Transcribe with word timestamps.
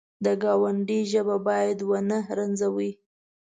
د 0.25 0.27
ګاونډي 0.43 0.99
ژبه 1.11 1.35
باید 1.47 1.79
ونه 1.89 2.19
رنځوي 2.37 2.91